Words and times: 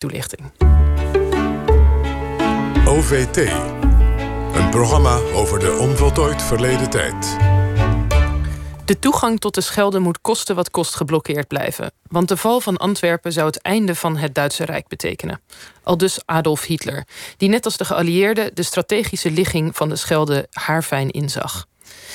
toelichting. 0.00 0.52
OVT. 2.86 3.36
Een 4.54 4.70
programma 4.70 5.16
over 5.34 5.58
de 5.58 5.76
onvoltooid 5.80 6.42
verleden 6.42 6.90
tijd. 6.90 7.36
De 8.84 8.98
toegang 8.98 9.40
tot 9.40 9.54
de 9.54 9.60
Schelde 9.60 9.98
moet 9.98 10.20
kosten 10.20 10.54
wat 10.54 10.70
kost 10.70 10.94
geblokkeerd 10.94 11.48
blijven. 11.48 11.92
Want 12.08 12.28
de 12.28 12.36
val 12.36 12.60
van 12.60 12.76
Antwerpen 12.76 13.32
zou 13.32 13.46
het 13.46 13.62
einde 13.62 13.94
van 13.94 14.16
het 14.16 14.34
Duitse 14.34 14.64
Rijk 14.64 14.88
betekenen. 14.88 15.40
Al 15.82 15.96
dus 15.96 16.20
Adolf 16.24 16.64
Hitler, 16.64 17.06
die 17.36 17.48
net 17.48 17.64
als 17.64 17.76
de 17.76 17.84
geallieerden 17.84 18.54
de 18.54 18.62
strategische 18.62 19.30
ligging 19.30 19.76
van 19.76 19.88
de 19.88 19.96
Schelde 19.96 20.46
haarfijn 20.50 21.10
inzag. 21.10 21.66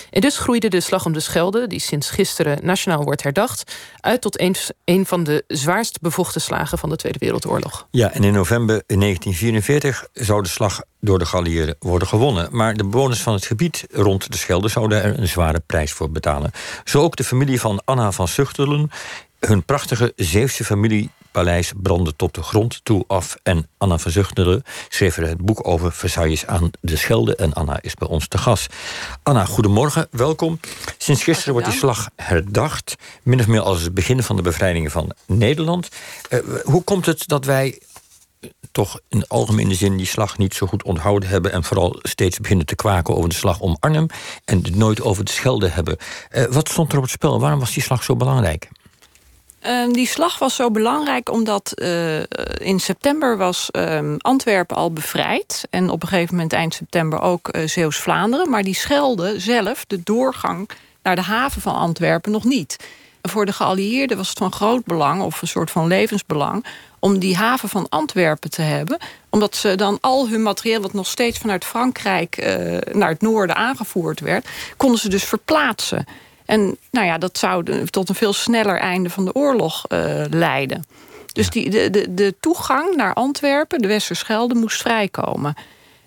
En 0.09 0.21
dus 0.21 0.37
groeide 0.37 0.69
de 0.69 0.79
Slag 0.79 1.05
om 1.05 1.13
de 1.13 1.19
Schelde, 1.19 1.67
die 1.67 1.79
sinds 1.79 2.09
gisteren 2.09 2.59
nationaal 2.61 3.03
wordt 3.03 3.23
herdacht, 3.23 3.75
uit 3.99 4.21
tot 4.21 4.41
een, 4.85 5.05
van 5.05 5.23
de 5.23 5.43
zwaarst 5.47 6.01
bevochten 6.01 6.41
slagen 6.41 6.77
van 6.77 6.89
de 6.89 6.95
Tweede 6.95 7.19
Wereldoorlog. 7.19 7.87
Ja, 7.91 8.11
en 8.11 8.23
in 8.23 8.33
november 8.33 8.83
1944 8.87 10.07
zou 10.13 10.41
de 10.41 10.49
slag 10.49 10.81
door 10.99 11.19
de 11.19 11.25
geallieerden 11.25 11.75
worden 11.79 12.07
gewonnen. 12.07 12.47
Maar 12.51 12.73
de 12.73 12.85
bewoners 12.85 13.21
van 13.21 13.33
het 13.33 13.45
gebied 13.45 13.85
rond 13.91 14.31
de 14.31 14.37
Schelde 14.37 14.67
zouden 14.67 15.03
er 15.03 15.19
een 15.19 15.27
zware 15.27 15.59
prijs 15.59 15.91
voor 15.91 16.11
betalen. 16.11 16.51
Zo 16.83 17.01
ook 17.01 17.15
de 17.15 17.23
familie 17.23 17.59
van 17.59 17.81
Anna 17.85 18.11
van 18.11 18.27
Zuchtelen. 18.27 18.91
Hun 19.45 19.63
prachtige 19.63 20.13
Zeeuwse 20.15 20.63
familie 20.63 21.09
paleis 21.31 21.71
brandde 21.81 22.15
tot 22.15 22.33
de 22.33 22.43
grond 22.43 22.79
toe 22.83 23.03
af. 23.07 23.37
En 23.43 23.67
Anna 23.77 23.97
van 23.97 24.11
Zuchtelen 24.11 24.63
schreef 24.89 25.17
er 25.17 25.27
het 25.27 25.37
boek 25.37 25.67
over 25.67 25.91
Versailles 25.91 26.45
aan 26.45 26.71
de 26.81 26.95
Schelde. 26.97 27.35
En 27.35 27.53
Anna 27.53 27.81
is 27.81 27.93
bij 27.93 28.07
ons 28.07 28.27
te 28.27 28.37
gast. 28.37 28.73
Anna, 29.23 29.45
goedemorgen, 29.45 30.07
welkom. 30.11 30.59
Sinds 30.97 31.23
gisteren 31.23 31.53
wordt 31.53 31.67
die 31.67 31.77
slag 31.77 32.09
herdacht. 32.15 32.95
Min 33.23 33.39
of 33.39 33.47
meer 33.47 33.61
als 33.61 33.81
het 33.81 33.93
begin 33.93 34.23
van 34.23 34.35
de 34.35 34.41
bevrijdingen 34.41 34.91
van 34.91 35.11
Nederland. 35.25 35.89
Uh, 36.29 36.39
hoe 36.63 36.83
komt 36.83 37.05
het 37.05 37.27
dat 37.27 37.45
wij 37.45 37.79
toch 38.71 38.99
in 39.09 39.27
algemene 39.27 39.73
zin 39.73 39.97
die 39.97 40.05
slag 40.05 40.37
niet 40.37 40.53
zo 40.53 40.67
goed 40.67 40.83
onthouden 40.83 41.29
hebben. 41.29 41.51
En 41.51 41.63
vooral 41.63 41.99
steeds 42.01 42.39
beginnen 42.39 42.65
te 42.65 42.75
kwaken 42.75 43.15
over 43.15 43.29
de 43.29 43.35
slag 43.35 43.59
om 43.59 43.77
Arnhem. 43.79 44.07
En 44.45 44.57
het 44.63 44.75
nooit 44.75 45.01
over 45.01 45.25
de 45.25 45.31
Schelde 45.31 45.67
hebben. 45.67 45.97
Uh, 46.31 46.45
wat 46.45 46.69
stond 46.69 46.91
er 46.91 46.97
op 46.97 47.03
het 47.03 47.11
spel? 47.11 47.39
Waarom 47.39 47.59
was 47.59 47.73
die 47.73 47.83
slag 47.83 48.03
zo 48.03 48.15
belangrijk? 48.15 48.69
Um, 49.67 49.93
die 49.93 50.07
slag 50.07 50.39
was 50.39 50.55
zo 50.55 50.71
belangrijk 50.71 51.31
omdat 51.31 51.71
uh, 51.75 52.19
in 52.57 52.79
september 52.79 53.37
was 53.37 53.69
um, 53.71 54.17
Antwerpen 54.17 54.75
al 54.75 54.93
bevrijd. 54.93 55.67
En 55.69 55.89
op 55.89 56.01
een 56.01 56.07
gegeven 56.07 56.35
moment 56.35 56.53
eind 56.53 56.73
september 56.73 57.21
ook 57.21 57.55
uh, 57.55 57.67
Zeeuws-Vlaanderen. 57.67 58.49
Maar 58.49 58.63
die 58.63 58.75
Schelde 58.75 59.39
zelf, 59.39 59.85
de 59.85 59.99
doorgang 60.03 60.69
naar 61.03 61.15
de 61.15 61.21
haven 61.21 61.61
van 61.61 61.75
Antwerpen, 61.75 62.31
nog 62.31 62.43
niet. 62.43 62.77
Voor 63.21 63.45
de 63.45 63.53
geallieerden 63.53 64.17
was 64.17 64.29
het 64.29 64.37
van 64.37 64.51
groot 64.51 64.85
belang, 64.85 65.21
of 65.21 65.41
een 65.41 65.47
soort 65.47 65.71
van 65.71 65.87
levensbelang... 65.87 66.65
om 66.99 67.19
die 67.19 67.35
haven 67.35 67.69
van 67.69 67.89
Antwerpen 67.89 68.49
te 68.49 68.61
hebben. 68.61 68.97
Omdat 69.29 69.55
ze 69.55 69.75
dan 69.75 69.97
al 70.01 70.29
hun 70.29 70.41
materieel, 70.41 70.81
wat 70.81 70.93
nog 70.93 71.07
steeds 71.07 71.37
vanuit 71.37 71.65
Frankrijk... 71.65 72.37
Uh, 72.37 72.77
naar 72.91 73.09
het 73.09 73.21
noorden 73.21 73.55
aangevoerd 73.55 74.19
werd, 74.19 74.47
konden 74.77 74.99
ze 74.99 75.09
dus 75.09 75.23
verplaatsen... 75.23 76.05
En 76.45 76.77
nou 76.91 77.05
ja, 77.05 77.17
dat 77.17 77.37
zou 77.37 77.85
tot 77.85 78.09
een 78.09 78.15
veel 78.15 78.33
sneller 78.33 78.79
einde 78.79 79.09
van 79.09 79.25
de 79.25 79.33
oorlog 79.33 79.85
uh, 79.89 80.23
leiden. 80.29 80.85
Dus 81.33 81.49
die, 81.49 81.69
de, 81.69 81.89
de, 81.89 82.13
de 82.13 82.35
toegang 82.39 82.95
naar 82.95 83.13
Antwerpen, 83.13 83.81
de 83.81 83.87
Westerschelde, 83.87 84.55
moest 84.55 84.81
vrijkomen. 84.81 85.55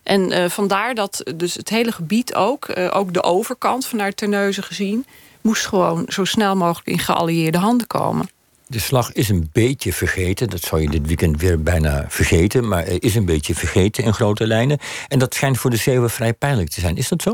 En 0.02 0.32
uh, 0.32 0.48
vandaar 0.48 0.94
dat 0.94 1.22
dus 1.36 1.54
het 1.54 1.68
hele 1.68 1.92
gebied 1.92 2.34
ook, 2.34 2.68
uh, 2.68 2.90
ook 2.92 3.14
de 3.14 3.22
overkant 3.22 3.86
vanuit 3.86 4.16
Terneuzen 4.16 4.62
gezien, 4.62 5.06
moest 5.40 5.66
gewoon 5.66 6.04
zo 6.08 6.24
snel 6.24 6.56
mogelijk 6.56 6.88
in 6.88 6.98
geallieerde 6.98 7.58
handen 7.58 7.86
komen. 7.86 8.28
De 8.66 8.78
slag 8.78 9.12
is 9.12 9.28
een 9.28 9.48
beetje 9.52 9.92
vergeten. 9.92 10.50
Dat 10.50 10.60
zou 10.60 10.82
je 10.82 10.90
dit 10.90 11.06
weekend 11.06 11.40
weer 11.40 11.62
bijna 11.62 12.04
vergeten. 12.08 12.68
Maar 12.68 12.86
is 12.86 13.14
een 13.14 13.24
beetje 13.24 13.54
vergeten 13.54 14.04
in 14.04 14.14
grote 14.14 14.46
lijnen. 14.46 14.78
En 15.08 15.18
dat 15.18 15.34
schijnt 15.34 15.58
voor 15.58 15.70
de 15.70 15.76
Zeeuwen 15.76 16.10
vrij 16.10 16.32
pijnlijk 16.32 16.68
te 16.68 16.80
zijn. 16.80 16.96
Is 16.96 17.08
dat 17.08 17.22
zo? 17.22 17.32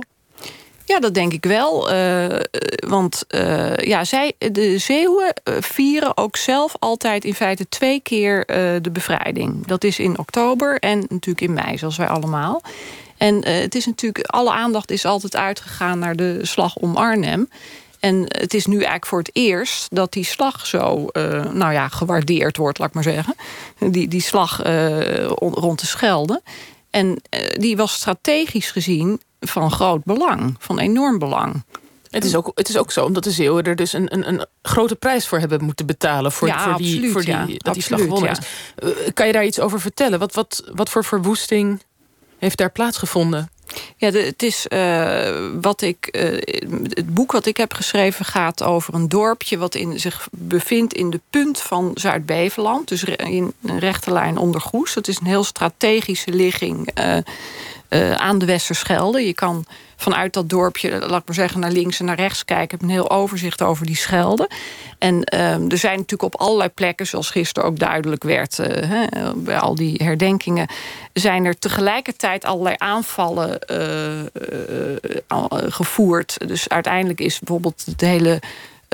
Ja, 0.86 1.00
dat 1.00 1.14
denk 1.14 1.32
ik 1.32 1.44
wel. 1.44 1.92
Uh, 1.92 2.26
want 2.86 3.24
uh, 3.28 3.76
ja, 3.76 4.04
zij, 4.04 4.32
de 4.38 4.78
Zeeuwen 4.78 5.34
vieren 5.44 6.16
ook 6.16 6.36
zelf 6.36 6.76
altijd 6.78 7.24
in 7.24 7.34
feite 7.34 7.68
twee 7.68 8.00
keer 8.00 8.46
de 8.82 8.90
bevrijding. 8.92 9.66
Dat 9.66 9.84
is 9.84 9.98
in 9.98 10.18
oktober 10.18 10.78
en 10.78 10.98
natuurlijk 10.98 11.40
in 11.40 11.52
mei, 11.52 11.78
zoals 11.78 11.96
wij 11.96 12.08
allemaal. 12.08 12.62
En 13.16 13.48
het 13.48 13.74
is 13.74 13.86
natuurlijk, 13.86 14.26
alle 14.26 14.50
aandacht 14.50 14.90
is 14.90 15.04
altijd 15.04 15.36
uitgegaan 15.36 15.98
naar 15.98 16.16
de 16.16 16.38
slag 16.42 16.76
om 16.76 16.96
Arnhem. 16.96 17.48
En 18.00 18.24
het 18.28 18.54
is 18.54 18.66
nu 18.66 18.74
eigenlijk 18.74 19.06
voor 19.06 19.18
het 19.18 19.30
eerst 19.32 19.94
dat 19.94 20.12
die 20.12 20.24
slag 20.24 20.66
zo 20.66 21.08
nou 21.52 21.72
ja, 21.72 21.88
gewaardeerd 21.88 22.56
wordt, 22.56 22.78
laat 22.78 22.88
ik 22.88 22.94
maar 22.94 23.02
zeggen. 23.02 23.34
Die, 23.78 24.08
die 24.08 24.22
slag 24.22 24.62
rond 25.38 25.80
de 25.80 25.86
Schelde. 25.86 26.42
En 26.90 27.22
die 27.58 27.76
was 27.76 27.92
strategisch 27.92 28.70
gezien 28.70 29.20
van 29.44 29.70
groot 29.70 30.04
belang, 30.04 30.56
van 30.58 30.78
enorm 30.78 31.18
belang. 31.18 31.64
Het 32.10 32.24
is, 32.24 32.34
ook, 32.34 32.50
het 32.54 32.68
is 32.68 32.76
ook 32.76 32.92
zo, 32.92 33.04
omdat 33.04 33.24
de 33.24 33.30
Zeeuwen 33.30 33.64
er 33.64 33.76
dus 33.76 33.92
een, 33.92 34.14
een, 34.14 34.28
een 34.28 34.46
grote 34.62 34.94
prijs 34.94 35.28
voor 35.28 35.38
hebben 35.38 35.64
moeten 35.64 35.86
betalen. 35.86 36.32
Voor, 36.32 36.48
ja, 36.48 36.68
voor, 36.68 36.76
die, 36.76 37.10
voor 37.10 37.20
die, 37.20 37.30
ja. 37.30 37.38
dat 37.38 37.48
absoluut, 37.48 37.74
die 37.74 37.82
slag 37.82 38.00
gewonnen 38.00 38.30
ja. 38.30 38.38
is. 38.38 38.96
Uh, 39.04 39.12
kan 39.14 39.26
je 39.26 39.32
daar 39.32 39.44
iets 39.44 39.60
over 39.60 39.80
vertellen? 39.80 40.18
Wat, 40.18 40.34
wat, 40.34 40.64
wat 40.74 40.88
voor 40.88 41.04
verwoesting 41.04 41.82
heeft 42.38 42.58
daar 42.58 42.70
plaatsgevonden? 42.70 43.50
Ja, 43.96 44.10
de, 44.10 44.18
het 44.18 44.42
is 44.42 44.66
uh, 44.68 45.50
wat 45.60 45.82
ik. 45.82 46.08
Uh, 46.16 46.22
het 46.88 47.14
boek 47.14 47.32
wat 47.32 47.46
ik 47.46 47.56
heb 47.56 47.72
geschreven 47.72 48.24
gaat 48.24 48.62
over 48.62 48.94
een 48.94 49.08
dorpje 49.08 49.58
wat 49.58 49.74
in, 49.74 50.00
zich 50.00 50.28
bevindt 50.30 50.94
in 50.94 51.10
de 51.10 51.20
punt 51.30 51.60
van 51.60 51.90
Zuid-Beveland. 51.94 52.88
Dus 52.88 53.04
in 53.04 53.52
een 53.62 53.78
rechte 53.78 54.12
lijn 54.12 54.36
onder 54.36 54.60
Goes. 54.60 54.94
Dat 54.94 55.08
is 55.08 55.20
een 55.20 55.26
heel 55.26 55.44
strategische 55.44 56.32
ligging. 56.32 56.98
Uh, 56.98 57.16
uh, 57.94 58.12
aan 58.12 58.38
de 58.38 58.46
Westerschelde. 58.46 59.26
Je 59.26 59.34
kan 59.34 59.66
vanuit 59.96 60.32
dat 60.32 60.48
dorpje, 60.48 60.90
laat 60.90 61.20
ik 61.20 61.26
maar 61.26 61.34
zeggen, 61.34 61.60
naar 61.60 61.70
links 61.70 62.00
en 62.00 62.04
naar 62.04 62.16
rechts 62.16 62.44
kijken. 62.44 62.64
Ik 62.64 62.70
heb 62.70 62.82
een 62.82 62.88
heel 62.88 63.10
overzicht 63.10 63.62
over 63.62 63.86
die 63.86 63.96
Schelde. 63.96 64.48
En 64.98 65.14
uh, 65.34 65.70
er 65.70 65.78
zijn 65.78 65.98
natuurlijk 65.98 66.34
op 66.34 66.40
allerlei 66.40 66.68
plekken, 66.68 67.06
zoals 67.06 67.30
gisteren 67.30 67.68
ook 67.68 67.78
duidelijk 67.78 68.22
werd, 68.22 68.56
hè, 68.56 69.06
bij 69.36 69.58
al 69.58 69.74
die 69.74 70.00
herdenkingen, 70.04 70.68
zijn 71.12 71.44
er 71.44 71.58
tegelijkertijd 71.58 72.44
allerlei 72.44 72.74
aanvallen 72.78 73.58
gevoerd. 75.68 76.36
Dus 76.46 76.68
uiteindelijk 76.68 77.20
is 77.20 77.38
bijvoorbeeld 77.38 77.82
het 77.86 78.00
hele 78.00 78.40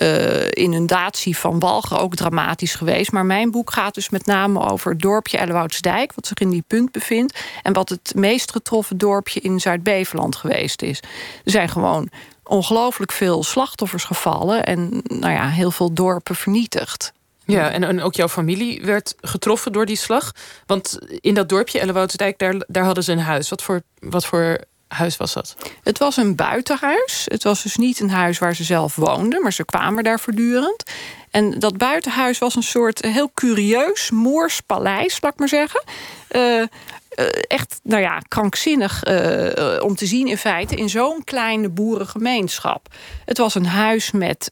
uh, 0.03 0.51
inundatie 0.51 1.37
van 1.37 1.59
Walgen 1.59 1.99
ook 1.99 2.15
dramatisch 2.15 2.75
geweest. 2.75 3.12
Maar 3.12 3.27
mijn 3.27 3.51
boek 3.51 3.73
gaat 3.73 3.95
dus 3.95 4.11
met 4.11 4.27
name 4.27 4.71
over 4.71 4.91
het 4.91 5.01
dorpje 5.01 5.39
Ellewoudsdijk... 5.39 6.15
wat 6.15 6.27
zich 6.27 6.39
in 6.39 6.51
die 6.51 6.65
punt 6.67 6.93
bevindt... 6.93 7.41
en 7.62 7.73
wat 7.73 7.89
het 7.89 8.12
meest 8.15 8.50
getroffen 8.50 8.99
dorpje 8.99 9.41
in 9.41 9.61
Zuid-Beveland 9.61 10.37
geweest 10.37 10.83
is. 10.83 10.99
Er 11.45 11.50
zijn 11.50 11.69
gewoon 11.69 12.11
ongelooflijk 12.45 13.12
veel 13.12 13.43
slachtoffers 13.43 14.05
gevallen... 14.05 14.65
en 14.65 15.03
nou 15.05 15.33
ja, 15.33 15.49
heel 15.49 15.71
veel 15.71 15.93
dorpen 15.93 16.34
vernietigd. 16.34 17.12
Ja, 17.45 17.71
en, 17.71 17.84
en 17.84 18.03
ook 18.03 18.15
jouw 18.15 18.29
familie 18.29 18.83
werd 18.84 19.15
getroffen 19.21 19.73
door 19.73 19.87
die 19.87 19.97
slag. 19.97 20.33
Want 20.67 20.99
in 21.21 21.34
dat 21.34 21.49
dorpje 21.49 21.81
Ellewoudsdijk, 21.81 22.39
daar, 22.39 22.55
daar 22.67 22.84
hadden 22.84 23.05
ze 23.05 23.12
een 23.12 23.19
huis. 23.19 23.49
Wat 23.49 23.62
voor, 23.62 23.83
wat 23.99 24.27
voor 24.27 24.59
huis 24.95 25.17
was 25.17 25.33
dat? 25.33 25.56
Het 25.83 25.99
was 25.99 26.17
een 26.17 26.37
buitenhuis. 26.37 27.25
Het 27.25 27.43
was 27.43 27.62
dus 27.62 27.77
niet 27.77 28.01
een 28.01 28.11
huis 28.11 28.39
waar 28.39 28.55
ze 28.55 28.65
zelf 28.65 28.97
woonden, 28.97 29.43
maar 29.43 29.53
ze 29.53 29.65
kwamen 29.65 30.05
daar 30.05 30.21
voortdurend. 30.21 30.83
En 31.31 31.59
dat 31.59 31.77
buitenhuis 31.77 32.39
was 32.39 32.56
een 32.56 32.62
soort 32.62 33.05
heel 33.05 33.31
curieus 33.34 34.11
Moors 34.11 34.61
paleis, 34.61 35.21
laat 35.21 35.33
ik 35.33 35.39
maar 35.39 35.49
zeggen. 35.49 35.83
Uh, 36.31 36.41
uh, 36.61 36.67
echt, 37.49 37.81
nou 37.83 38.03
ja, 38.03 38.23
krankzinnig 38.29 39.03
om 39.81 39.95
te 39.95 40.06
zien 40.06 40.27
in 40.27 40.39
feite 40.39 40.75
in 40.75 40.89
zo'n 40.89 41.25
kleine 41.25 41.69
boerengemeenschap. 41.69 42.89
Het 43.25 43.39
was 43.39 43.55
een 43.55 43.67
huis 43.67 44.11
met 44.11 44.50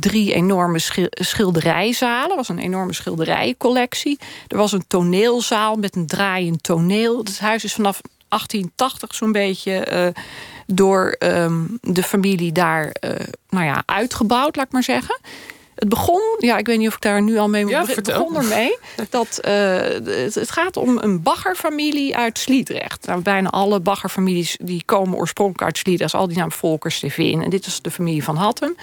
drie 0.00 0.34
enorme 0.34 0.78
schilderijzalen. 1.10 2.36
was 2.36 2.48
een 2.48 2.58
enorme 2.58 2.92
schilderijencollectie. 2.92 4.18
Er 4.48 4.56
was 4.56 4.72
een 4.72 4.86
toneelzaal 4.86 5.76
met 5.76 5.96
een 5.96 6.06
draaiend 6.06 6.62
toneel. 6.62 7.18
Het 7.18 7.38
huis 7.38 7.64
is 7.64 7.74
vanaf 7.74 8.00
1880 8.32 9.14
zo'n 9.14 9.32
beetje 9.32 9.88
uh, 9.92 10.22
door 10.66 11.16
um, 11.18 11.78
de 11.80 12.02
familie 12.02 12.52
daar 12.52 12.84
uh, 12.84 13.10
nou 13.48 13.64
ja, 13.64 13.82
uitgebouwd, 13.86 14.56
laat 14.56 14.66
ik 14.66 14.72
maar 14.72 14.82
zeggen. 14.82 15.18
Het 15.74 15.88
begon, 15.88 16.36
ja, 16.38 16.56
ik 16.56 16.66
weet 16.66 16.78
niet 16.78 16.88
of 16.88 16.94
ik 16.94 17.00
daar 17.00 17.22
nu 17.22 17.38
al 17.38 17.48
mee 17.48 17.62
moet 17.62 17.72
ja. 17.72 17.84
Het 17.86 18.02
begon 18.02 18.36
ermee 18.36 18.76
dat 19.10 19.40
uh, 19.44 19.52
het, 20.14 20.34
het, 20.34 20.50
gaat 20.50 20.76
om 20.76 20.98
een 20.98 21.22
baggerfamilie 21.22 22.16
uit 22.16 22.38
Sliedrecht. 22.38 23.06
Nou, 23.06 23.20
bijna 23.20 23.50
alle 23.50 23.80
baggerfamilies 23.80 24.56
die 24.60 24.82
komen 24.84 25.18
oorspronkelijk 25.18 25.64
uit 25.64 25.78
Sliedrecht. 25.78 26.14
Al 26.14 26.28
die 26.28 26.36
naam 26.36 26.52
Volkers 26.52 26.98
TV 26.98 27.18
in. 27.18 27.42
En 27.42 27.50
dit 27.50 27.66
is 27.66 27.80
de 27.80 27.90
familie 27.90 28.24
van 28.24 28.36
Hattem. 28.36 28.76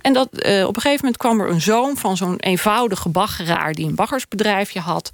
En 0.00 0.12
dat, 0.12 0.28
uh, 0.32 0.66
op 0.66 0.76
een 0.76 0.82
gegeven 0.82 1.04
moment 1.04 1.16
kwam 1.16 1.40
er 1.40 1.48
een 1.48 1.60
zoon 1.60 1.96
van 1.96 2.16
zo'n 2.16 2.40
eenvoudige 2.40 3.08
baggeraar... 3.08 3.72
die 3.72 3.86
een 3.86 3.94
baggersbedrijfje 3.94 4.80
had. 4.80 5.10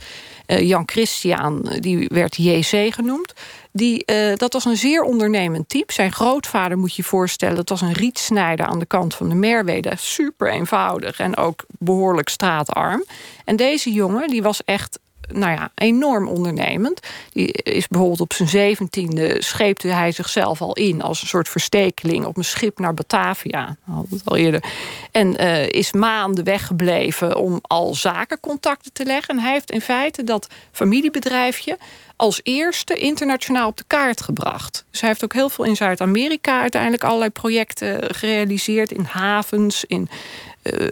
Uh, 0.46 0.60
Jan 0.60 0.82
Christian, 0.86 1.76
die 1.78 2.08
werd 2.12 2.36
JC 2.36 2.94
genoemd. 2.94 3.32
Die, 3.72 4.02
uh, 4.12 4.34
dat 4.36 4.52
was 4.52 4.64
een 4.64 4.76
zeer 4.76 5.02
ondernemend 5.02 5.68
type. 5.68 5.92
Zijn 5.92 6.12
grootvader, 6.12 6.78
moet 6.78 6.94
je 6.94 7.02
je 7.02 7.08
voorstellen... 7.08 7.56
dat 7.56 7.68
was 7.68 7.80
een 7.80 7.92
rietsnijder 7.92 8.66
aan 8.66 8.78
de 8.78 8.86
kant 8.86 9.14
van 9.14 9.28
de 9.28 9.34
Merwede. 9.34 9.92
Super 9.96 10.50
eenvoudig 10.50 11.18
en 11.18 11.36
ook 11.36 11.64
behoorlijk 11.78 12.28
straatarm. 12.28 13.04
En 13.44 13.56
deze 13.56 13.92
jongen, 13.92 14.28
die 14.28 14.42
was 14.42 14.64
echt 14.64 14.98
nou 15.32 15.52
ja, 15.52 15.70
enorm 15.74 16.28
ondernemend. 16.28 17.00
Die 17.32 17.52
is 17.52 17.88
bijvoorbeeld 17.88 18.20
op 18.20 18.32
zijn 18.32 18.48
zeventiende 18.48 19.36
scheepte 19.38 19.88
hij 19.88 20.12
zichzelf 20.12 20.62
al 20.62 20.72
in 20.72 21.02
als 21.02 21.22
een 21.22 21.28
soort 21.28 21.48
verstekeling 21.48 22.24
op 22.24 22.36
een 22.36 22.44
schip 22.44 22.78
naar 22.78 22.94
Batavia. 22.94 23.76
Het 24.10 24.22
al 24.24 24.36
eerder. 24.36 24.64
En 25.10 25.42
uh, 25.42 25.68
is 25.68 25.92
maanden 25.92 26.44
weggebleven 26.44 27.36
om 27.36 27.58
al 27.62 27.94
zakencontacten 27.94 28.92
te 28.92 29.04
leggen. 29.04 29.36
En 29.36 29.42
hij 29.42 29.52
heeft 29.52 29.70
in 29.70 29.80
feite 29.80 30.24
dat 30.24 30.48
familiebedrijfje 30.72 31.78
als 32.16 32.40
eerste 32.42 32.94
internationaal 32.94 33.68
op 33.68 33.76
de 33.76 33.84
kaart 33.86 34.20
gebracht. 34.20 34.84
Dus 34.90 35.00
hij 35.00 35.08
heeft 35.08 35.24
ook 35.24 35.32
heel 35.32 35.48
veel 35.48 35.64
in 35.64 35.76
Zuid-Amerika 35.76 36.60
uiteindelijk 36.60 37.04
allerlei 37.04 37.30
projecten 37.30 38.14
gerealiseerd 38.14 38.92
in 38.92 39.04
havens, 39.04 39.84
in 39.84 40.08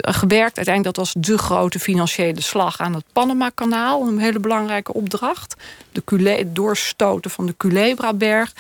gewerkt. 0.01 0.57
Uiteindelijk 0.57 0.97
dat 0.97 0.97
was 0.97 1.15
de 1.19 1.39
grote 1.39 1.79
financiële 1.79 2.41
slag 2.41 2.81
aan 2.81 2.95
het 2.95 3.05
Panama-kanaal. 3.13 4.07
Een 4.07 4.19
hele 4.19 4.41
belangrijke 4.41 4.93
opdracht. 4.93 5.57
De 5.93 6.03
het 6.07 6.55
doorstoten 6.55 7.31
van 7.31 7.47
de 7.47 7.55
Culebra-berg. 7.57 8.53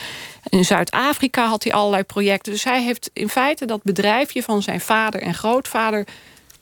In 0.49 0.65
Zuid-Afrika 0.65 1.47
had 1.47 1.63
hij 1.63 1.73
allerlei 1.73 2.03
projecten. 2.03 2.53
Dus 2.53 2.65
hij 2.65 2.83
heeft 2.83 3.11
in 3.13 3.29
feite 3.29 3.67
dat 3.67 3.83
bedrijfje 3.83 4.43
van 4.43 4.63
zijn 4.63 4.81
vader 4.81 5.23
en 5.23 5.35
grootvader 5.35 6.07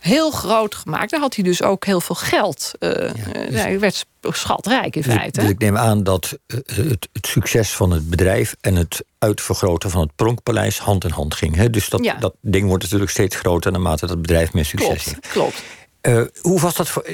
heel 0.06 0.30
groot 0.30 0.74
gemaakt. 0.74 1.10
Daar 1.10 1.20
had 1.20 1.34
hij 1.34 1.44
dus 1.44 1.62
ook 1.62 1.84
heel 1.84 2.00
veel 2.00 2.14
geld. 2.14 2.70
Uh, 2.80 2.90
ja, 2.90 3.46
dus 3.50 3.60
hij 3.60 3.80
werd 3.80 4.06
schatrijk 4.22 4.96
in 4.96 5.02
dus 5.02 5.14
feite. 5.14 5.40
Dus 5.40 5.50
ik 5.50 5.58
neem 5.58 5.76
aan 5.76 6.02
dat 6.02 6.38
uh, 6.46 6.58
het, 6.66 7.08
het, 7.12 7.26
succes 7.26 7.70
van 7.70 7.90
het 7.90 8.10
bedrijf 8.10 8.56
en 8.60 8.76
het 8.76 9.04
uitvergroten 9.18 9.90
van 9.90 10.00
het 10.00 10.10
Pronkpaleis 10.16 10.78
hand 10.78 11.04
in 11.04 11.10
hand 11.10 11.34
ging. 11.34 11.54
Hè? 11.54 11.70
Dus 11.70 11.88
dat, 11.88 12.04
ja. 12.04 12.14
dat 12.14 12.34
ding 12.40 12.66
wordt 12.68 12.82
natuurlijk 12.82 13.10
steeds 13.10 13.36
groter 13.36 13.72
naarmate 13.72 14.06
dat 14.06 14.20
bedrijf 14.20 14.52
meer 14.52 14.64
succes 14.64 15.04
heeft. 15.04 15.28
Klopt. 15.28 15.62
Uh, 16.02 16.22
hoe 16.40 16.60
was 16.60 16.74
dat 16.74 16.88
voor, 16.88 17.06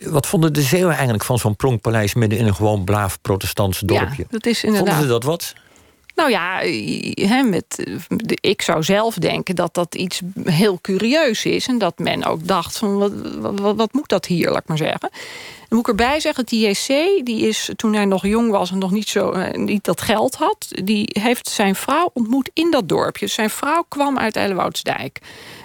wat 0.00 0.26
vonden 0.26 0.52
de 0.52 0.62
Zeeuwen 0.62 0.94
eigenlijk 0.94 1.24
van 1.24 1.38
zo'n 1.38 1.56
pronkpaleis 1.56 2.14
midden 2.14 2.38
in 2.38 2.46
een 2.46 2.54
gewoon 2.54 2.84
blaaf 2.84 3.20
protestants 3.20 3.80
dorpje? 3.80 4.22
Ja, 4.22 4.24
dat 4.30 4.46
is 4.46 4.64
inderdaad. 4.64 4.88
Vonden 4.88 5.06
ze 5.06 5.12
dat 5.12 5.24
wat? 5.24 5.54
Nou 6.16 6.30
ja, 6.30 6.58
he, 7.28 7.42
met, 7.42 7.86
ik 8.40 8.62
zou 8.62 8.82
zelf 8.82 9.14
denken 9.14 9.56
dat 9.56 9.74
dat 9.74 9.94
iets 9.94 10.20
heel 10.44 10.78
curieus 10.80 11.44
is. 11.44 11.66
En 11.66 11.78
dat 11.78 11.98
men 11.98 12.24
ook 12.24 12.46
dacht 12.46 12.78
van 12.78 12.98
wat, 12.98 13.12
wat, 13.76 13.92
moet 13.92 14.08
dat 14.08 14.26
hier, 14.26 14.50
laat 14.50 14.60
ik 14.60 14.68
maar 14.68 14.76
zeggen. 14.76 15.10
Dan 15.68 15.78
moet 15.78 15.88
ik 15.88 15.88
erbij 15.88 16.20
zeggen, 16.20 16.44
die 16.46 16.68
JC, 16.68 16.86
die 17.24 17.48
is 17.48 17.70
toen 17.76 17.94
hij 17.94 18.04
nog 18.04 18.26
jong 18.26 18.50
was 18.50 18.70
en 18.70 18.78
nog 18.78 18.90
niet, 18.90 19.08
zo, 19.08 19.30
eh, 19.30 19.54
niet 19.54 19.84
dat 19.84 20.00
geld 20.00 20.34
had, 20.34 20.68
die 20.84 21.10
heeft 21.20 21.48
zijn 21.48 21.74
vrouw 21.74 22.10
ontmoet 22.12 22.50
in 22.52 22.70
dat 22.70 22.88
dorpje. 22.88 23.26
Zijn 23.26 23.50
vrouw 23.50 23.84
kwam 23.88 24.18
uit 24.18 24.36
Ellewoudsdijk. 24.36 25.18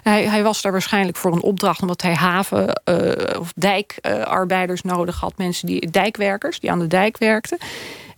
Hij, 0.03 0.23
hij 0.23 0.43
was 0.43 0.61
daar 0.61 0.71
waarschijnlijk 0.71 1.17
voor 1.17 1.31
een 1.33 1.41
opdracht 1.41 1.81
omdat 1.81 2.01
hij 2.01 2.13
haven- 2.13 2.81
uh, 2.85 3.39
of 3.39 3.53
dijkarbeiders 3.55 4.81
nodig 4.81 5.19
had. 5.19 5.33
Mensen 5.37 5.67
die 5.67 5.89
dijkwerkers 5.89 6.59
die 6.59 6.71
aan 6.71 6.79
de 6.79 6.87
dijk 6.87 7.17
werkten. 7.17 7.57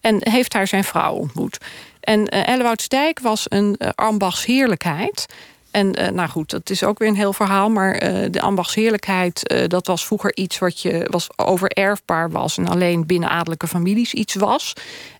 En 0.03 0.17
heeft 0.19 0.51
daar 0.51 0.67
zijn 0.67 0.83
vrouw 0.83 1.13
ontmoet. 1.13 1.57
En 1.99 2.19
uh, 2.19 2.25
eh, 2.39 2.47
Ellewoudsdijk 2.47 3.19
was 3.19 3.45
een 3.49 3.75
uh, 3.77 3.89
ambachtsheerlijkheid. 3.95 5.25
En 5.71 6.01
uh, 6.01 6.07
nou 6.07 6.29
goed, 6.29 6.49
dat 6.49 6.69
is 6.69 6.83
ook 6.83 6.99
weer 6.99 7.07
een 7.07 7.15
heel 7.15 7.33
verhaal. 7.33 7.69
Maar 7.69 8.03
uh, 8.03 8.25
de 8.31 8.41
ambachtsheerlijkheid, 8.41 9.51
uh, 9.51 9.67
dat 9.67 9.87
was 9.87 10.05
vroeger 10.05 10.35
iets 10.35 10.59
wat 10.59 10.81
je 10.81 11.07
was 11.09 11.27
overerfbaar 11.35 12.31
was. 12.31 12.57
En 12.57 12.67
alleen 12.67 13.05
binnen 13.05 13.29
adellijke 13.29 13.67
families 13.67 14.13
iets 14.13 14.35
was. 14.35 14.73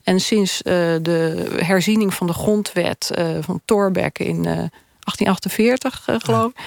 En 0.04 0.20
sinds 0.20 0.62
de 0.64 1.48
herziening 1.56 2.14
van 2.14 2.28
de 2.28 2.34
grondwet 2.34 3.12
van 3.42 3.62
Thorbecke 3.66 4.24
in 4.24 4.44
1848, 4.44 6.04
geloof 6.06 6.52
ik. 6.52 6.58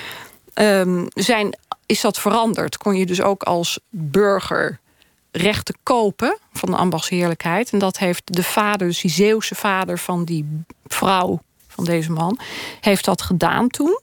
Um, 0.62 1.06
zijn, 1.14 1.58
is 1.86 2.00
dat 2.00 2.18
veranderd. 2.18 2.76
Kon 2.76 2.96
je 2.96 3.06
dus 3.06 3.22
ook 3.22 3.42
als 3.42 3.78
burger 3.90 4.80
rechten 5.36 5.74
kopen 5.82 6.38
van 6.52 6.70
de 6.70 6.76
ambachtsheerlijkheid. 6.76 7.70
En 7.70 7.78
dat 7.78 7.98
heeft 7.98 8.34
de 8.34 8.42
vader, 8.42 8.86
dus 8.86 9.00
die 9.00 9.10
Zeeuwse 9.10 9.54
vader 9.54 9.98
van 9.98 10.24
die 10.24 10.64
vrouw 10.86 11.40
van 11.68 11.84
deze 11.84 12.12
man, 12.12 12.38
heeft 12.80 13.04
dat 13.04 13.22
gedaan 13.22 13.68
toen. 13.68 14.00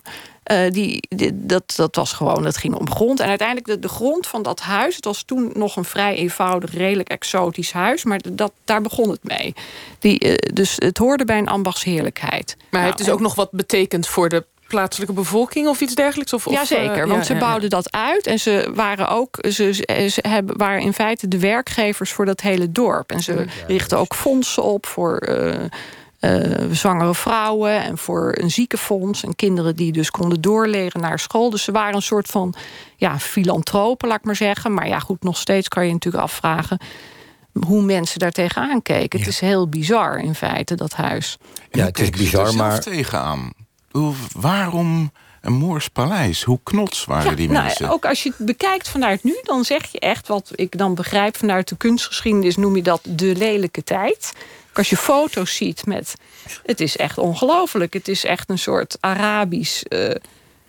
Uh, 0.51 0.71
die, 0.71 1.07
dat, 1.33 1.73
dat 1.75 1.95
was 1.95 2.13
gewoon, 2.13 2.45
het 2.45 2.57
ging 2.57 2.75
om 2.75 2.91
grond. 2.91 3.19
En 3.19 3.27
uiteindelijk 3.27 3.67
de, 3.67 3.79
de 3.79 3.87
grond 3.87 4.27
van 4.27 4.43
dat 4.43 4.59
huis, 4.59 4.95
het 4.95 5.05
was 5.05 5.23
toen 5.23 5.51
nog 5.53 5.75
een 5.75 5.85
vrij 5.85 6.15
eenvoudig, 6.15 6.73
redelijk 6.73 7.09
exotisch 7.09 7.71
huis, 7.71 8.03
maar 8.03 8.19
dat, 8.33 8.51
daar 8.65 8.81
begon 8.81 9.09
het 9.09 9.23
mee. 9.23 9.53
Die, 9.99 10.25
uh, 10.25 10.35
dus 10.53 10.73
het 10.75 10.97
hoorde 10.97 11.25
bij 11.25 11.37
een 11.37 11.47
ambachtsheerlijkheid. 11.47 12.55
Maar 12.69 12.81
nou, 12.81 12.91
het 12.91 12.99
is 12.99 13.09
ook 13.09 13.19
nog 13.19 13.35
wat 13.35 13.51
betekend 13.51 14.07
voor 14.07 14.29
de 14.29 14.45
plaatselijke 14.73 15.13
bevolking 15.13 15.67
of 15.67 15.81
iets 15.81 15.95
dergelijks? 15.95 16.33
Of, 16.33 16.49
Jazeker, 16.49 17.03
uh, 17.03 17.09
want 17.09 17.27
ja, 17.27 17.33
ze 17.33 17.35
bouwden 17.35 17.69
ja. 17.69 17.69
dat 17.69 17.91
uit. 17.91 18.27
En 18.27 18.39
ze 18.39 18.71
waren 18.75 19.07
ook 19.07 19.37
ze, 19.49 19.73
ze 20.09 20.19
hebben, 20.27 20.57
waren 20.57 20.81
in 20.81 20.93
feite 20.93 21.27
de 21.27 21.39
werkgevers 21.39 22.11
voor 22.11 22.25
dat 22.25 22.41
hele 22.41 22.71
dorp. 22.71 23.11
En 23.11 23.21
ze 23.21 23.45
richtten 23.67 23.97
ook 23.97 24.15
fondsen 24.15 24.63
op 24.63 24.85
voor 24.85 25.27
uh, 25.29 25.53
uh, 26.19 26.71
zwangere 26.71 27.15
vrouwen 27.15 27.83
en 27.83 27.97
voor 27.97 28.35
een 28.39 28.51
ziekenfonds. 28.51 29.23
En 29.23 29.35
kinderen 29.35 29.75
die 29.75 29.91
dus 29.91 30.11
konden 30.11 30.41
doorleren 30.41 31.01
naar 31.01 31.19
school. 31.19 31.49
Dus 31.49 31.63
ze 31.63 31.71
waren 31.71 31.95
een 31.95 32.01
soort 32.01 32.27
van 32.27 32.53
ja, 32.95 33.19
filantropen, 33.19 34.07
laat 34.07 34.17
ik 34.17 34.25
maar 34.25 34.35
zeggen. 34.35 34.73
Maar 34.73 34.87
ja, 34.87 34.99
goed, 34.99 35.23
nog 35.23 35.37
steeds 35.37 35.67
kan 35.67 35.85
je 35.85 35.91
natuurlijk 35.91 36.23
afvragen 36.23 36.77
hoe 37.65 37.81
mensen 37.81 38.19
daar 38.19 38.31
tegenaan 38.31 38.81
keken. 38.81 39.19
Ja. 39.19 39.25
Het 39.25 39.33
is 39.33 39.39
heel 39.39 39.69
bizar 39.69 40.19
in 40.19 40.35
feite, 40.35 40.75
dat 40.75 40.93
huis. 40.93 41.37
Ja, 41.71 41.85
het 41.85 41.99
is 41.99 42.09
bizar, 42.09 42.55
maar... 42.55 42.79
tegenaan 42.79 43.51
waarom 44.33 45.11
een 45.41 45.53
Moors 45.53 45.87
paleis? 45.87 46.43
Hoe 46.43 46.59
knots 46.63 47.05
waren 47.05 47.29
ja, 47.29 47.35
die 47.35 47.49
nou, 47.49 47.65
mensen? 47.65 47.89
Ook 47.89 48.05
als 48.05 48.23
je 48.23 48.33
het 48.37 48.45
bekijkt 48.45 48.89
vanuit 48.89 49.23
nu, 49.23 49.39
dan 49.43 49.63
zeg 49.63 49.91
je 49.91 49.99
echt 49.99 50.27
wat 50.27 50.51
ik 50.55 50.77
dan 50.77 50.95
begrijp 50.95 51.37
vanuit 51.37 51.67
de 51.67 51.77
kunstgeschiedenis, 51.77 52.55
noem 52.55 52.75
je 52.75 52.81
dat 52.81 53.01
de 53.03 53.35
lelijke 53.35 53.83
tijd. 53.83 54.33
Als 54.73 54.89
je 54.89 54.97
foto's 54.97 55.55
ziet 55.55 55.85
met. 55.85 56.15
Het 56.65 56.79
is 56.79 56.97
echt 56.97 57.17
ongelooflijk. 57.17 57.93
Het 57.93 58.07
is 58.07 58.25
echt 58.25 58.49
een 58.49 58.59
soort 58.59 58.97
Arabisch. 58.99 59.83
Uh, 59.89 60.09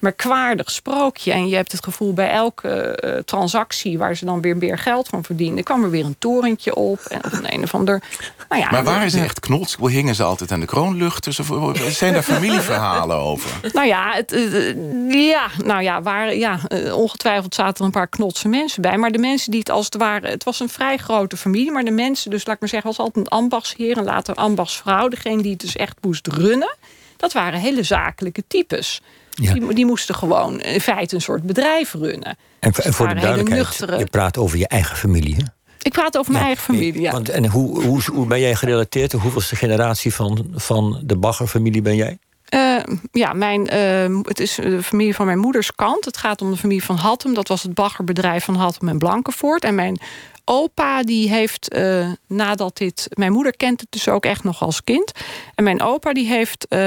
merkwaardig 0.05 0.71
sprookje. 0.71 1.33
En 1.33 1.49
je 1.49 1.57
hebt 1.57 1.73
het 1.73 1.85
gevoel 1.85 2.13
bij 2.13 2.31
elke 2.31 3.01
uh, 3.05 3.17
transactie 3.17 3.99
waar 3.99 4.17
ze 4.17 4.25
dan 4.25 4.41
weer 4.41 4.57
meer 4.57 4.79
geld 4.79 5.09
van 5.09 5.25
verdienen, 5.25 5.65
kwam 5.65 5.83
er 5.85 5.91
weer 5.91 6.05
een 6.05 6.17
torentje 6.19 6.75
op. 6.75 6.99
En, 7.01 7.25
of 7.25 7.33
een, 7.33 7.55
een 7.55 7.63
of 7.63 7.75
ander. 7.75 8.03
Nou 8.49 8.63
ja, 8.63 8.71
maar 8.71 8.85
waren 8.85 9.11
ze 9.11 9.21
echt 9.21 9.41
knots? 9.41 9.77
Hingen 9.81 10.15
ze 10.15 10.23
altijd 10.23 10.53
aan 10.53 10.61
de 10.61 10.67
kroonlucht? 10.67 11.23
Tussen, 11.23 11.45
zijn 11.91 12.13
daar 12.13 12.23
familieverhalen 12.35 13.17
over? 13.17 13.51
Nou 13.73 13.87
ja, 13.87 14.13
het, 14.13 14.33
uh, 14.33 15.31
ja, 15.31 15.47
nou 15.65 15.83
ja, 15.83 16.03
waar, 16.03 16.35
ja 16.35 16.61
uh, 16.69 16.97
ongetwijfeld 16.97 17.55
zaten 17.55 17.79
er 17.79 17.85
een 17.85 17.91
paar 17.91 18.09
knotse 18.09 18.49
mensen 18.49 18.83
bij. 18.83 18.97
Maar 18.97 19.13
de 19.13 19.19
mensen 19.19 19.51
die 19.51 19.61
het 19.61 19.71
als 19.71 19.85
het 19.85 19.97
ware. 19.97 20.29
Het 20.29 20.45
was 20.45 20.61
een 20.61 20.69
vrij 20.69 20.97
grote 20.97 21.37
familie. 21.37 21.73
Maar 21.73 21.85
de 21.85 21.91
mensen, 21.91 22.31
dus 22.31 22.47
laat 22.47 22.55
ik 22.55 22.61
maar 22.61 22.71
zeggen, 22.71 22.89
was 22.89 22.99
altijd 22.99 23.27
een 23.27 23.39
ambachtsheer 23.39 23.97
en 23.97 24.05
later 24.05 24.35
ambachtsvrouw. 24.35 25.09
Degene 25.09 25.43
die 25.43 25.53
het 25.53 25.61
dus 25.61 25.77
echt 25.77 25.97
moest 26.01 26.27
runnen. 26.27 26.77
Dat 27.25 27.33
waren 27.33 27.61
hele 27.61 27.83
zakelijke 27.83 28.45
types. 28.47 29.03
Ja. 29.31 29.53
Die, 29.53 29.75
die, 29.75 29.87
moesten 29.87 30.15
gewoon 30.15 30.61
in 30.61 30.81
feite 30.81 31.15
een 31.15 31.21
soort 31.21 31.43
bedrijf 31.43 31.93
runnen. 31.93 32.37
En, 32.59 32.71
dus 32.71 32.85
en 32.85 32.93
voor 32.93 33.09
de 33.09 33.15
duidelijkheid, 33.15 33.99
je 33.99 34.07
praat 34.11 34.39
over 34.39 34.59
je 34.59 34.69
eigen 34.69 34.97
familie, 34.97 35.35
hè? 35.35 35.43
Ik 35.83 35.93
praat 35.93 36.19
over 36.19 36.33
mijn 36.33 36.45
eigen 36.45 36.65
familie, 36.65 37.01
ja. 37.01 37.13
Want, 37.13 37.29
en 37.29 37.47
hoe, 37.47 37.83
hoe, 37.85 38.03
hoe 38.13 38.27
ben 38.27 38.41
jij 38.41 38.55
gerelateerd? 38.55 39.13
Hoeveelste 39.13 39.57
generatie 39.57 40.15
van, 40.15 40.47
van 40.55 41.01
de 41.05 41.17
Bagger-familie 41.17 41.83
ben 41.83 41.97
jij? 41.97 42.19
Uh, 42.55 42.83
ja, 43.13 43.33
mijn, 43.33 43.75
uh, 43.75 44.19
het 44.23 44.41
is 44.41 44.55
de 44.55 44.83
familie 44.83 45.15
van 45.15 45.27
mijn 45.27 45.39
moeders 45.39 45.75
kant. 45.75 46.05
Het 46.05 46.17
gaat 46.17 46.43
om 46.43 46.51
de 46.51 46.57
familie 46.57 46.85
van 46.85 46.97
Hattem. 46.97 47.35
Dat 47.35 47.49
was 47.49 47.63
het 47.63 47.75
baggerbedrijf 47.75 48.45
van 48.45 48.55
Hattem 48.55 48.89
en 48.89 48.99
Blankenvoort. 48.99 49.65
En 49.65 49.75
mijn 49.75 49.99
opa 50.45 51.03
die 51.03 51.29
heeft, 51.29 51.75
uh, 51.77 52.13
nadat 52.27 52.77
dit... 52.77 53.09
Mijn 53.11 53.33
moeder 53.33 53.57
kent 53.57 53.81
het 53.81 53.91
dus 53.93 54.09
ook 54.09 54.25
echt 54.25 54.45
nog 54.45 54.63
als 54.63 54.85
kind. 54.85 55.13
En 55.55 55.65
mijn 55.65 55.83
opa 55.83 56.13
die 56.13 56.27
heeft 56.27 56.67
uh, 56.69 56.79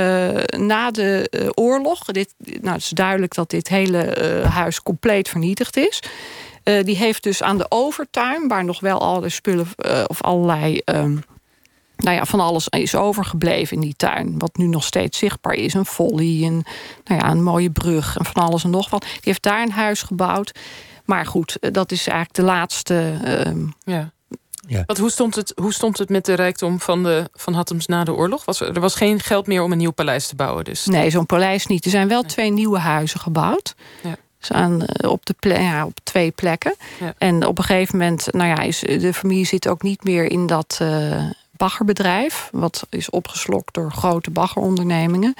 na 0.57 0.91
de 0.91 1.27
uh, 1.31 1.49
oorlog... 1.53 2.03
Dit, 2.03 2.33
nou, 2.37 2.73
het 2.73 2.83
is 2.83 2.89
duidelijk 2.89 3.35
dat 3.35 3.49
dit 3.49 3.67
hele 3.67 4.13
huis 4.49 4.83
compleet 4.83 5.29
vernietigd 5.29 5.77
is... 5.77 5.99
die 6.63 6.97
heeft 6.97 7.23
dus 7.23 7.43
aan 7.43 7.57
de 7.57 7.65
overtuin... 7.69 8.47
waar 8.47 8.65
nog 8.65 8.79
wel 8.79 8.99
alle 9.01 9.29
spullen 9.29 9.67
of 10.07 10.21
allerlei... 10.21 10.81
Um, 10.85 11.23
nou 11.97 12.15
ja, 12.15 12.25
van 12.25 12.39
alles 12.39 12.67
is 12.67 12.95
overgebleven 12.95 13.75
in 13.75 13.81
die 13.81 13.95
tuin. 13.97 14.35
Wat 14.37 14.57
nu 14.57 14.67
nog 14.67 14.83
steeds 14.83 15.17
zichtbaar 15.17 15.53
is. 15.53 15.73
Een 15.73 15.85
folly, 15.85 16.43
een, 16.43 16.65
nou 17.03 17.21
ja, 17.21 17.31
een 17.31 17.43
mooie 17.43 17.71
brug 17.71 18.17
en 18.17 18.25
van 18.25 18.43
alles 18.43 18.63
en 18.63 18.69
nog 18.69 18.89
wat. 18.89 19.01
Die 19.01 19.19
heeft 19.21 19.43
daar 19.43 19.61
een 19.61 19.71
huis 19.71 20.01
gebouwd. 20.01 20.51
Maar 21.07 21.25
goed, 21.25 21.59
eh, 21.59 21.71
dat 21.71 21.91
is 21.91 22.07
eigenlijk 22.07 22.37
de 22.39 22.43
laatste. 22.43 23.13
Uh... 23.25 23.67
Ja. 23.83 24.11
Ja. 24.67 24.83
Want 24.85 24.99
hoe, 24.99 25.11
stond 25.11 25.35
het, 25.35 25.53
hoe 25.55 25.73
stond 25.73 25.97
het 25.97 26.09
met 26.09 26.25
de 26.25 26.33
rijkdom 26.33 26.79
van, 26.79 27.03
de, 27.03 27.29
van 27.33 27.53
Hattems 27.53 27.85
na 27.85 28.03
de 28.03 28.13
oorlog? 28.13 28.45
Was 28.45 28.61
er, 28.61 28.75
er 28.75 28.81
was 28.81 28.95
geen 28.95 29.19
geld 29.19 29.47
meer 29.47 29.63
om 29.63 29.71
een 29.71 29.77
nieuw 29.77 29.91
paleis 29.91 30.27
te 30.27 30.35
bouwen. 30.35 30.63
Dus. 30.63 30.85
Nee, 30.85 31.09
zo'n 31.09 31.25
paleis 31.25 31.65
niet. 31.65 31.85
Er 31.85 31.91
zijn 31.91 32.07
wel 32.07 32.21
nee. 32.21 32.29
twee 32.29 32.51
nieuwe 32.51 32.79
huizen 32.79 33.19
gebouwd. 33.19 33.75
Ja. 34.03 34.15
Dus 34.39 34.51
aan, 34.51 34.85
eh, 34.85 35.09
op, 35.09 35.25
de 35.25 35.35
ple 35.39 35.59
ja, 35.59 35.85
op 35.85 35.97
twee 36.03 36.31
plekken. 36.31 36.75
Ja. 36.99 37.13
En 37.17 37.45
op 37.45 37.57
een 37.57 37.63
gegeven 37.63 37.97
moment, 37.97 38.27
nou 38.31 38.49
ja, 38.49 38.59
is, 38.59 38.79
de 38.79 39.13
familie 39.13 39.45
zit 39.45 39.67
ook 39.67 39.81
niet 39.81 40.03
meer 40.03 40.31
in 40.31 40.47
dat 40.47 40.79
uh, 40.81 41.23
baggerbedrijf. 41.51 42.49
Wat 42.51 42.87
is 42.89 43.09
opgeslokt 43.09 43.73
door 43.73 43.91
grote 43.91 44.31
baggerondernemingen. 44.31 45.33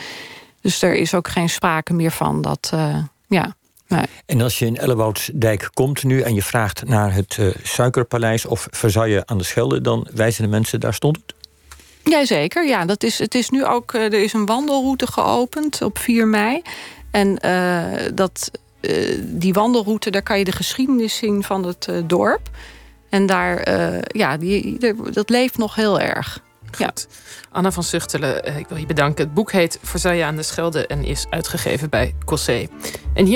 Dus 0.62 0.82
er 0.82 0.96
is 0.96 1.14
ook 1.14 1.28
geen 1.28 1.50
sprake 1.50 1.94
meer 1.94 2.12
van 2.12 2.42
dat. 2.42 2.72
Uh, 2.74 2.98
ja, 3.28 3.56
Nee. 3.88 4.06
En 4.26 4.42
als 4.42 4.60
je 4.60 4.66
in 4.66 4.78
Ellewoudsdijk 4.78 5.70
komt 5.74 6.04
nu 6.04 6.22
en 6.22 6.34
je 6.34 6.42
vraagt 6.42 6.86
naar 6.86 7.14
het 7.14 7.38
uh, 7.40 7.56
Suikerpaleis 7.64 8.46
of 8.46 8.68
Versailles 8.72 9.26
aan 9.26 9.38
de 9.38 9.44
Schelde, 9.44 9.82
dan 9.82 10.08
wijzen 10.14 10.44
de 10.44 10.50
mensen 10.50 10.80
daar 10.80 10.94
stond 10.94 11.18
het. 11.18 11.36
Jazeker, 12.04 12.68
ja. 12.68 12.86
Dat 12.86 13.04
is, 13.04 13.20
het 13.20 13.36
is 13.36 13.50
nu 13.50 13.66
ook, 13.66 13.94
er 13.94 14.14
is 14.14 14.34
een 14.34 14.46
wandelroute 14.46 15.08
geopend 15.08 15.82
op 15.82 15.98
4 15.98 16.28
mei. 16.28 16.62
En 17.12 17.40
uh, 17.46 17.84
dat, 18.14 18.52
uh, 18.82 19.20
die 19.24 19.54
wandelroute, 19.54 20.10
daar 20.10 20.22
kan 20.22 20.38
je 20.38 20.44
de 20.44 20.52
geschiedenis 20.52 21.18
zien 21.18 21.44
van 21.44 21.66
het 21.66 21.88
uh, 21.90 21.98
dorp. 22.06 22.50
En 23.10 23.26
daar, 23.26 23.70
ja, 24.18 24.38
die, 24.38 24.78
dat 25.12 25.30
leeft 25.30 25.58
nog 25.58 25.76
heel 25.76 26.00
erg. 26.00 26.42
Goed. 26.72 27.08
Ja. 27.10 27.16
Anna 27.52 27.72
van 27.72 27.84
Zuchtelen, 27.84 28.58
ik 28.58 28.68
wil 28.68 28.78
je 28.78 28.86
bedanken. 28.86 29.26
Het 29.26 29.34
boek 29.34 29.52
heet 29.52 29.80
Versailles 29.82 30.24
aan 30.24 30.36
de 30.36 30.44
Schelde 30.44 30.88
en 30.88 31.04
is 31.04 31.26
uitgegeven 31.30 31.90
bij 31.90 32.16
Cossé. 32.26 32.68
En 33.14 33.26
hier 33.26 33.36